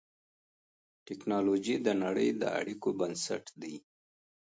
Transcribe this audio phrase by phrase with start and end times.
[1.07, 3.75] ټکنالوجي د نړۍ د اړیکو بنسټ دی.